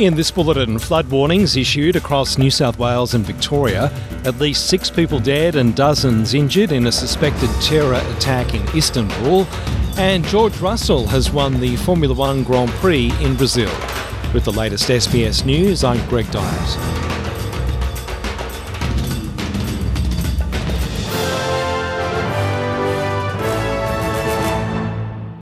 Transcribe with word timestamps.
In 0.00 0.14
this 0.14 0.30
bulletin, 0.30 0.78
flood 0.78 1.10
warnings 1.10 1.58
issued 1.58 1.94
across 1.94 2.38
New 2.38 2.50
South 2.50 2.78
Wales 2.78 3.12
and 3.12 3.22
Victoria. 3.22 3.92
At 4.24 4.38
least 4.38 4.68
six 4.68 4.88
people 4.88 5.20
dead 5.20 5.56
and 5.56 5.76
dozens 5.76 6.32
injured 6.32 6.72
in 6.72 6.86
a 6.86 6.92
suspected 6.92 7.50
terror 7.60 8.00
attack 8.16 8.54
in 8.54 8.66
Istanbul. 8.74 9.46
And 9.98 10.24
George 10.24 10.56
Russell 10.56 11.06
has 11.08 11.30
won 11.30 11.60
the 11.60 11.76
Formula 11.76 12.14
One 12.14 12.44
Grand 12.44 12.70
Prix 12.70 13.12
in 13.20 13.36
Brazil. 13.36 13.70
With 14.32 14.46
the 14.46 14.52
latest 14.52 14.88
SBS 14.88 15.44
news, 15.44 15.84
I'm 15.84 16.02
Greg 16.08 16.24
Dyett. 16.28 17.29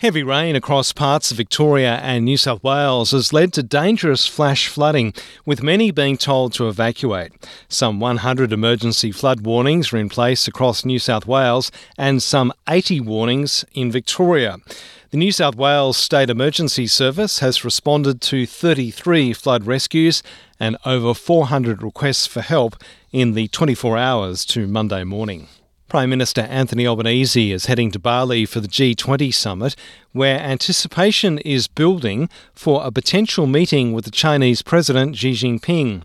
Heavy 0.00 0.22
rain 0.22 0.56
across 0.56 0.94
parts 0.94 1.30
of 1.30 1.36
Victoria 1.36 1.96
and 1.96 2.24
New 2.24 2.38
South 2.38 2.64
Wales 2.64 3.10
has 3.10 3.34
led 3.34 3.52
to 3.52 3.62
dangerous 3.62 4.26
flash 4.26 4.66
flooding, 4.66 5.12
with 5.44 5.62
many 5.62 5.90
being 5.90 6.16
told 6.16 6.54
to 6.54 6.70
evacuate. 6.70 7.32
Some 7.68 8.00
100 8.00 8.50
emergency 8.50 9.12
flood 9.12 9.42
warnings 9.42 9.92
are 9.92 9.98
in 9.98 10.08
place 10.08 10.48
across 10.48 10.86
New 10.86 10.98
South 10.98 11.26
Wales 11.26 11.70
and 11.98 12.22
some 12.22 12.50
80 12.66 13.00
warnings 13.00 13.62
in 13.74 13.92
Victoria. 13.92 14.56
The 15.10 15.18
New 15.18 15.32
South 15.32 15.56
Wales 15.56 15.98
State 15.98 16.30
Emergency 16.30 16.86
Service 16.86 17.40
has 17.40 17.62
responded 17.62 18.22
to 18.22 18.46
33 18.46 19.34
flood 19.34 19.66
rescues 19.66 20.22
and 20.58 20.78
over 20.86 21.12
400 21.12 21.82
requests 21.82 22.26
for 22.26 22.40
help 22.40 22.76
in 23.12 23.34
the 23.34 23.48
24 23.48 23.98
hours 23.98 24.46
to 24.46 24.66
Monday 24.66 25.04
morning. 25.04 25.48
Prime 25.90 26.08
Minister 26.08 26.42
Anthony 26.42 26.86
Albanese 26.86 27.50
is 27.50 27.66
heading 27.66 27.90
to 27.90 27.98
Bali 27.98 28.46
for 28.46 28.60
the 28.60 28.68
G20 28.68 29.34
summit, 29.34 29.74
where 30.12 30.38
anticipation 30.38 31.38
is 31.38 31.66
building 31.66 32.28
for 32.54 32.84
a 32.84 32.92
potential 32.92 33.48
meeting 33.48 33.92
with 33.92 34.04
the 34.04 34.12
Chinese 34.12 34.62
President 34.62 35.16
Xi 35.16 35.32
Jinping. 35.32 36.04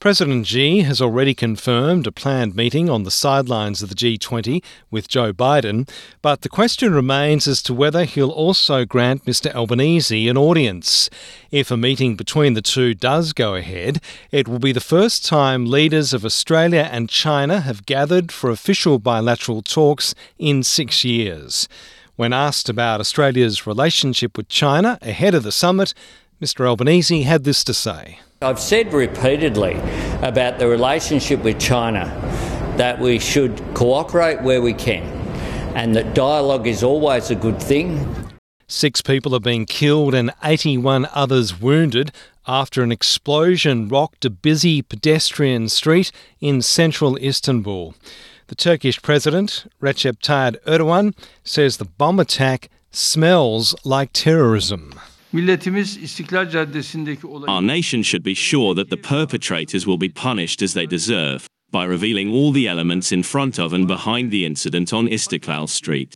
President 0.00 0.46
Xi 0.46 0.80
has 0.80 1.00
already 1.00 1.34
confirmed 1.34 2.06
a 2.06 2.12
planned 2.12 2.54
meeting 2.54 2.88
on 2.88 3.02
the 3.02 3.10
sidelines 3.10 3.82
of 3.82 3.88
the 3.88 3.94
G20 3.94 4.62
with 4.90 5.08
Joe 5.08 5.32
Biden, 5.32 5.88
but 6.22 6.42
the 6.42 6.50
question 6.50 6.94
remains 6.94 7.46
as 7.46 7.62
to 7.62 7.74
whether 7.74 8.04
he'll 8.04 8.30
also 8.30 8.84
grant 8.84 9.24
Mr 9.24 9.54
Albanese 9.54 10.28
an 10.28 10.36
audience. 10.36 11.10
If 11.50 11.70
a 11.70 11.76
meeting 11.76 12.14
between 12.14 12.54
the 12.54 12.62
two 12.62 12.94
does 12.94 13.32
go 13.32 13.54
ahead, 13.54 14.00
it 14.30 14.48
will 14.48 14.58
be 14.58 14.72
the 14.72 14.80
first 14.80 15.24
time 15.24 15.66
leaders 15.66 16.12
of 16.12 16.24
Australia 16.24 16.88
and 16.92 17.08
China 17.08 17.60
have 17.60 17.86
gathered 17.86 18.30
for 18.30 18.50
official 18.50 18.98
bilateral 18.98 19.25
talks 19.62 20.14
in 20.38 20.62
six 20.62 21.04
years. 21.04 21.68
When 22.16 22.32
asked 22.32 22.68
about 22.68 23.00
Australia's 23.00 23.66
relationship 23.66 24.36
with 24.36 24.48
China 24.48 24.98
ahead 25.02 25.34
of 25.34 25.42
the 25.42 25.52
summit, 25.52 25.94
Mr 26.40 26.66
Albanese 26.66 27.22
had 27.22 27.44
this 27.44 27.64
to 27.64 27.74
say. 27.74 28.20
I've 28.42 28.60
said 28.60 28.92
repeatedly 28.92 29.74
about 30.22 30.58
the 30.58 30.68
relationship 30.68 31.42
with 31.42 31.58
China 31.58 32.04
that 32.76 33.00
we 33.00 33.18
should 33.18 33.60
cooperate 33.74 34.42
where 34.42 34.60
we 34.60 34.74
can 34.74 35.16
and 35.76 35.94
that 35.94 36.14
dialogue 36.14 36.66
is 36.66 36.82
always 36.82 37.30
a 37.30 37.34
good 37.34 37.62
thing. 37.62 38.00
Six 38.66 39.02
people 39.02 39.32
have 39.32 39.42
been 39.42 39.66
killed 39.66 40.14
and 40.14 40.32
81 40.42 41.06
others 41.12 41.60
wounded 41.60 42.12
after 42.46 42.82
an 42.82 42.90
explosion 42.90 43.86
rocked 43.86 44.24
a 44.24 44.30
busy 44.30 44.80
pedestrian 44.80 45.68
street 45.68 46.10
in 46.40 46.62
central 46.62 47.18
Istanbul. 47.18 47.94
The 48.48 48.54
Turkish 48.54 49.02
president, 49.02 49.66
Recep 49.82 50.20
Tayyip 50.20 50.62
Erdogan, 50.66 51.14
says 51.42 51.78
the 51.78 51.84
bomb 51.84 52.20
attack 52.20 52.70
smells 52.92 53.74
like 53.84 54.12
terrorism. 54.12 54.94
Our 57.48 57.62
nation 57.62 58.02
should 58.04 58.22
be 58.22 58.34
sure 58.34 58.74
that 58.74 58.90
the 58.90 58.96
perpetrators 58.96 59.84
will 59.84 59.98
be 59.98 60.08
punished 60.08 60.62
as 60.62 60.74
they 60.74 60.86
deserve 60.86 61.48
by 61.72 61.84
revealing 61.84 62.30
all 62.30 62.52
the 62.52 62.68
elements 62.68 63.10
in 63.10 63.24
front 63.24 63.58
of 63.58 63.72
and 63.72 63.88
behind 63.88 64.30
the 64.30 64.46
incident 64.46 64.92
on 64.92 65.08
Istiklal 65.08 65.68
Street. 65.68 66.14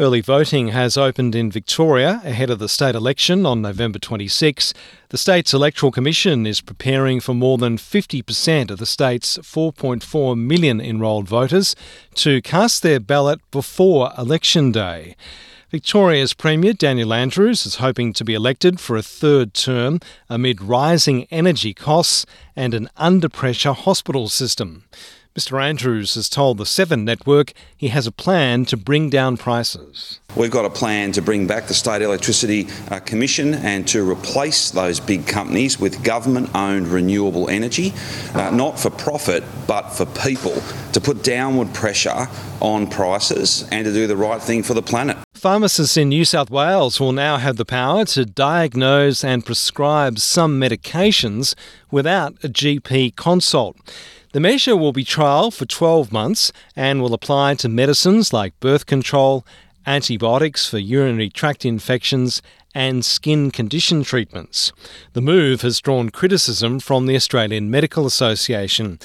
Early 0.00 0.20
voting 0.20 0.68
has 0.68 0.96
opened 0.96 1.34
in 1.34 1.50
Victoria 1.50 2.22
ahead 2.24 2.50
of 2.50 2.60
the 2.60 2.68
state 2.68 2.94
election 2.94 3.44
on 3.44 3.62
November 3.62 3.98
26. 3.98 4.72
The 5.08 5.18
state's 5.18 5.52
electoral 5.52 5.90
commission 5.90 6.46
is 6.46 6.60
preparing 6.60 7.18
for 7.18 7.34
more 7.34 7.58
than 7.58 7.78
50% 7.78 8.70
of 8.70 8.78
the 8.78 8.86
state's 8.86 9.38
4.4 9.38 10.38
million 10.38 10.80
enrolled 10.80 11.26
voters 11.26 11.74
to 12.14 12.40
cast 12.42 12.84
their 12.84 13.00
ballot 13.00 13.40
before 13.50 14.12
election 14.16 14.70
day. 14.70 15.16
Victoria's 15.72 16.32
Premier 16.32 16.74
Daniel 16.74 17.12
Andrews 17.12 17.66
is 17.66 17.74
hoping 17.74 18.12
to 18.12 18.24
be 18.24 18.34
elected 18.34 18.78
for 18.78 18.96
a 18.96 19.02
third 19.02 19.52
term 19.52 19.98
amid 20.28 20.62
rising 20.62 21.26
energy 21.32 21.74
costs 21.74 22.24
and 22.54 22.72
an 22.72 22.88
under 22.96 23.28
pressure 23.28 23.72
hospital 23.72 24.28
system. 24.28 24.84
Mr. 25.38 25.62
Andrews 25.62 26.16
has 26.16 26.28
told 26.28 26.58
the 26.58 26.66
Seven 26.66 27.04
Network 27.04 27.52
he 27.76 27.88
has 27.88 28.08
a 28.08 28.10
plan 28.10 28.64
to 28.64 28.76
bring 28.76 29.08
down 29.08 29.36
prices. 29.36 30.18
We've 30.34 30.50
got 30.50 30.64
a 30.64 30.70
plan 30.70 31.12
to 31.12 31.22
bring 31.22 31.46
back 31.46 31.68
the 31.68 31.74
State 31.74 32.02
Electricity 32.02 32.66
uh, 32.90 32.98
Commission 32.98 33.54
and 33.54 33.86
to 33.86 34.02
replace 34.02 34.72
those 34.72 34.98
big 34.98 35.28
companies 35.28 35.78
with 35.78 36.02
government 36.02 36.50
owned 36.56 36.88
renewable 36.88 37.48
energy, 37.48 37.94
uh, 38.34 38.50
not 38.50 38.80
for 38.80 38.90
profit 38.90 39.44
but 39.68 39.90
for 39.90 40.06
people, 40.06 40.60
to 40.92 41.00
put 41.00 41.22
downward 41.22 41.72
pressure 41.72 42.26
on 42.60 42.88
prices 42.88 43.64
and 43.70 43.84
to 43.84 43.92
do 43.92 44.08
the 44.08 44.16
right 44.16 44.42
thing 44.42 44.64
for 44.64 44.74
the 44.74 44.82
planet. 44.82 45.16
Pharmacists 45.34 45.96
in 45.96 46.08
New 46.08 46.24
South 46.24 46.50
Wales 46.50 46.98
will 46.98 47.12
now 47.12 47.36
have 47.36 47.58
the 47.58 47.64
power 47.64 48.04
to 48.06 48.26
diagnose 48.26 49.22
and 49.22 49.46
prescribe 49.46 50.18
some 50.18 50.60
medications 50.60 51.54
without 51.92 52.34
a 52.42 52.48
GP 52.48 53.14
consult. 53.14 53.76
The 54.32 54.40
measure 54.40 54.76
will 54.76 54.92
be 54.92 55.04
trialled 55.04 55.54
for 55.54 55.64
12 55.64 56.12
months 56.12 56.52
and 56.76 57.00
will 57.00 57.14
apply 57.14 57.54
to 57.54 57.68
medicines 57.68 58.30
like 58.30 58.60
birth 58.60 58.84
control, 58.84 59.46
antibiotics 59.86 60.68
for 60.68 60.76
urinary 60.76 61.30
tract 61.30 61.64
infections, 61.64 62.42
and 62.74 63.06
skin 63.06 63.50
condition 63.50 64.02
treatments. 64.02 64.70
The 65.14 65.22
move 65.22 65.62
has 65.62 65.80
drawn 65.80 66.10
criticism 66.10 66.78
from 66.78 67.06
the 67.06 67.16
Australian 67.16 67.70
Medical 67.70 68.04
Association. 68.04 68.98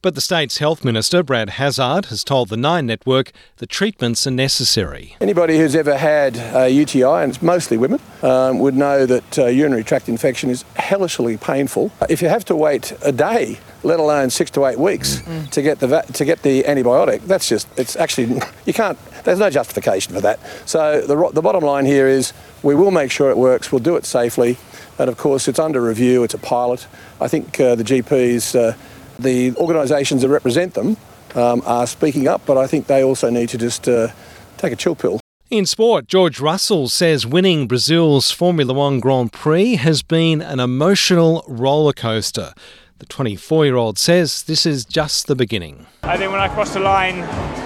But 0.00 0.14
the 0.14 0.20
state's 0.20 0.58
health 0.58 0.84
minister, 0.84 1.24
Brad 1.24 1.50
Hazzard, 1.50 2.06
has 2.06 2.22
told 2.22 2.48
the 2.48 2.56
Nine 2.56 2.86
Network 2.86 3.32
the 3.56 3.66
treatments 3.66 4.28
are 4.28 4.30
necessary. 4.30 5.16
Anybody 5.20 5.58
who's 5.58 5.74
ever 5.74 5.98
had 5.98 6.36
a 6.36 6.68
UTI, 6.68 7.24
and 7.24 7.32
it's 7.32 7.42
mostly 7.42 7.76
women, 7.76 8.00
um, 8.22 8.60
would 8.60 8.76
know 8.76 9.06
that 9.06 9.38
uh, 9.40 9.46
urinary 9.46 9.82
tract 9.82 10.08
infection 10.08 10.50
is 10.50 10.64
hellishly 10.76 11.36
painful. 11.36 11.90
If 12.08 12.22
you 12.22 12.28
have 12.28 12.44
to 12.44 12.54
wait 12.54 12.92
a 13.02 13.10
day, 13.10 13.58
let 13.82 14.00
alone 14.00 14.30
six 14.30 14.50
to 14.52 14.66
eight 14.66 14.78
weeks, 14.78 15.20
mm. 15.20 15.50
to 15.50 15.62
get 15.62 15.78
the 15.78 15.86
va- 15.86 16.06
to 16.12 16.24
get 16.24 16.42
the 16.42 16.62
antibiotic, 16.64 17.22
that's 17.22 17.48
just 17.48 17.68
it's 17.76 17.96
actually 17.96 18.40
you 18.66 18.72
can't. 18.72 18.98
There's 19.24 19.38
no 19.38 19.50
justification 19.50 20.14
for 20.14 20.20
that. 20.20 20.40
So 20.66 21.00
the 21.00 21.30
the 21.32 21.42
bottom 21.42 21.64
line 21.64 21.86
here 21.86 22.06
is 22.08 22.32
we 22.62 22.74
will 22.74 22.90
make 22.90 23.10
sure 23.10 23.30
it 23.30 23.36
works. 23.36 23.70
We'll 23.70 23.82
do 23.82 23.96
it 23.96 24.04
safely, 24.04 24.56
and 24.98 25.08
of 25.08 25.16
course 25.16 25.48
it's 25.48 25.58
under 25.58 25.80
review. 25.80 26.22
It's 26.22 26.34
a 26.34 26.38
pilot. 26.38 26.86
I 27.20 27.28
think 27.28 27.60
uh, 27.60 27.74
the 27.74 27.84
GPs. 27.84 28.54
Uh, 28.54 28.76
the 29.18 29.54
organisations 29.56 30.22
that 30.22 30.28
represent 30.28 30.74
them 30.74 30.96
um, 31.34 31.62
are 31.66 31.86
speaking 31.86 32.28
up, 32.28 32.42
but 32.46 32.56
I 32.56 32.66
think 32.66 32.86
they 32.86 33.02
also 33.02 33.30
need 33.30 33.48
to 33.50 33.58
just 33.58 33.88
uh, 33.88 34.08
take 34.56 34.72
a 34.72 34.76
chill 34.76 34.94
pill. 34.94 35.20
In 35.50 35.64
sport, 35.64 36.06
George 36.06 36.40
Russell 36.40 36.88
says 36.88 37.26
winning 37.26 37.66
Brazil's 37.66 38.30
Formula 38.30 38.72
One 38.74 39.00
Grand 39.00 39.32
Prix 39.32 39.76
has 39.76 40.02
been 40.02 40.42
an 40.42 40.60
emotional 40.60 41.42
roller 41.48 41.94
coaster. 41.94 42.52
The 42.98 43.06
24 43.06 43.64
year 43.64 43.76
old 43.76 43.96
says 43.96 44.42
this 44.42 44.66
is 44.66 44.84
just 44.84 45.28
the 45.28 45.36
beginning. 45.36 45.86
I 46.02 46.16
think 46.16 46.32
when 46.32 46.40
I 46.40 46.48
crossed 46.48 46.74
the 46.74 46.80
line, 46.80 47.22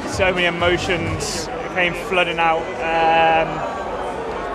so 0.08 0.30
many 0.30 0.44
emotions 0.44 1.46
came 1.74 1.94
flooding 2.08 2.38
out. 2.38 2.60
Um, 2.84 3.48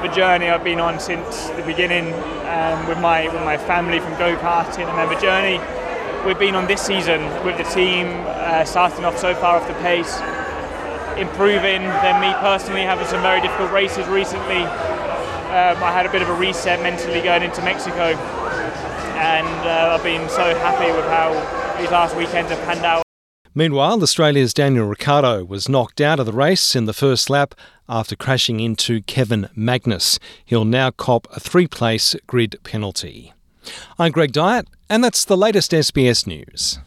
the 0.07 0.13
journey 0.13 0.50
I've 0.50 0.63
been 0.63 0.79
on 0.79 1.00
since 1.00 1.50
the 1.50 1.63
beginning 1.63 2.13
um, 2.45 2.88
with 2.88 3.00
my 3.00 3.25
with 3.25 3.44
my 3.44 3.57
family 3.57 4.00
from 4.00 4.12
go 4.19 4.38
karting, 4.38 4.88
and 4.88 4.97
then 5.00 5.09
the 5.09 5.19
journey 5.19 5.59
we've 6.27 6.38
been 6.38 6.53
on 6.53 6.68
this 6.68 6.81
season 6.81 7.23
with 7.44 7.57
the 7.57 7.63
team, 7.63 8.06
uh, 8.27 8.63
starting 8.63 9.03
off 9.03 9.18
so 9.18 9.33
far 9.33 9.57
off 9.57 9.68
the 9.68 9.73
pace, 9.81 10.19
improving. 11.18 11.81
Then 12.06 12.21
me 12.21 12.31
personally 12.39 12.83
having 12.83 13.07
some 13.07 13.23
very 13.23 13.41
difficult 13.41 13.71
races 13.71 14.06
recently. 14.07 14.62
Um, 14.62 15.81
I 15.81 15.91
had 15.91 16.06
a 16.06 16.12
bit 16.12 16.21
of 16.21 16.30
a 16.30 16.35
reset 16.35 16.83
mentally 16.83 17.21
going 17.21 17.41
into 17.41 17.63
Mexico, 17.63 18.13
and 19.17 19.47
uh, 19.67 19.95
I've 19.95 20.03
been 20.03 20.29
so 20.29 20.55
happy 20.55 20.91
with 20.91 21.05
how 21.05 21.33
these 21.79 21.91
last 21.91 22.15
weekends 22.15 22.51
have 22.51 22.61
panned 22.61 22.85
out. 22.85 23.03
Meanwhile, 23.53 24.03
Australia's 24.03 24.53
Daniel 24.53 24.85
Ricciardo 24.85 25.43
was 25.43 25.67
knocked 25.67 25.99
out 25.99 26.19
of 26.19 26.27
the 26.27 26.31
race 26.31 26.75
in 26.75 26.85
the 26.85 26.93
first 26.93 27.29
lap 27.29 27.55
after 27.89 28.15
crashing 28.15 28.59
into 28.59 29.01
Kevin 29.01 29.49
Magnussen. 29.57 30.19
He'll 30.45 30.65
now 30.65 30.91
cop 30.91 31.27
a 31.35 31.39
three 31.39 31.67
place 31.67 32.15
grid 32.27 32.57
penalty. 32.63 33.33
I'm 33.97 34.11
Greg 34.11 34.31
Dyett, 34.31 34.67
and 34.89 35.03
that's 35.03 35.25
the 35.25 35.35
latest 35.37 35.71
SBS 35.71 36.27
News. 36.27 36.79